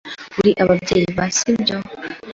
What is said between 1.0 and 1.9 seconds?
ba, sibyo?